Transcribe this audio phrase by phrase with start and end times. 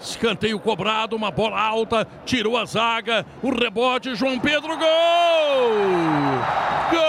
[0.00, 4.86] Escanteio cobrado, uma bola alta, tirou a zaga, o rebote, João Pedro, gol!
[6.90, 7.00] Gol!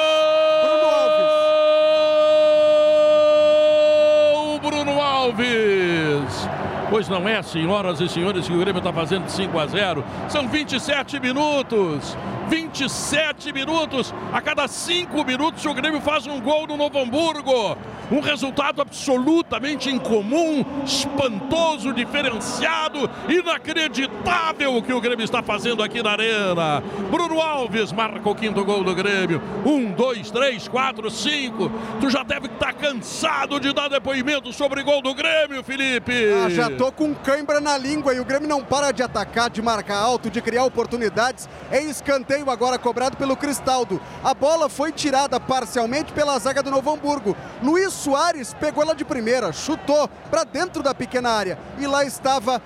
[4.59, 6.49] Bruno Alves!
[6.89, 10.03] Pois não é, senhoras e senhores, que o Grêmio está fazendo 5 a 0.
[10.27, 12.17] São 27 minutos.
[12.51, 14.13] 27 minutos.
[14.33, 17.77] A cada 5 minutos o Grêmio faz um gol no Novo Hamburgo.
[18.11, 26.11] Um resultado absolutamente incomum, espantoso, diferenciado, inacreditável o que o Grêmio está fazendo aqui na
[26.11, 26.83] Arena.
[27.09, 29.41] Bruno Alves marca o quinto gol do Grêmio.
[29.65, 31.71] Um, dois, três, quatro, cinco.
[32.01, 36.11] Tu já deve estar cansado de dar depoimento sobre gol do Grêmio, Felipe.
[36.45, 39.61] Ah, já tô com cãibra na língua e o Grêmio não para de atacar, de
[39.61, 41.47] marcar alto, de criar oportunidades.
[41.71, 44.01] É escanteio agora cobrado pelo Cristaldo.
[44.23, 47.35] A bola foi tirada parcialmente pela zaga do Novo Hamburgo.
[47.61, 52.61] Luiz Soares pegou ela de primeira, chutou para dentro da pequena área e lá estava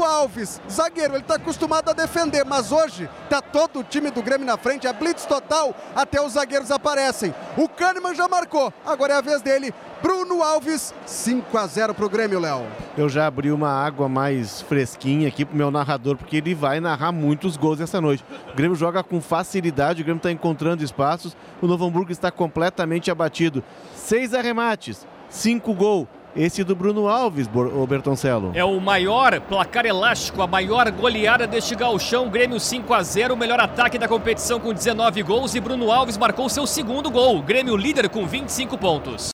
[0.00, 4.46] Alves, zagueiro, ele está acostumado a defender, mas hoje está todo o time do Grêmio
[4.46, 7.34] na frente, a blitz total, até os zagueiros aparecem.
[7.56, 9.74] O Kahneman já marcou, agora é a vez dele.
[10.02, 12.66] Bruno Alves, 5 a 0 para o Grêmio, Léo.
[12.96, 17.12] Eu já abri uma água mais fresquinha aqui pro meu narrador, porque ele vai narrar
[17.12, 18.24] muitos gols essa noite.
[18.52, 23.10] O Grêmio joga com facilidade, o Grêmio está encontrando espaços, o Novo Hamburgo está completamente
[23.10, 23.62] abatido.
[23.94, 26.08] Seis arremates, cinco gols.
[26.34, 28.52] Esse do Bruno Alves, o Bertoncelo.
[28.54, 32.30] É o maior placar elástico, a maior goleada deste gauchão.
[32.30, 36.16] Grêmio 5 a 0 o melhor ataque da competição com 19 gols e Bruno Alves
[36.16, 37.42] marcou seu segundo gol.
[37.42, 39.30] Grêmio líder com 25 pontos.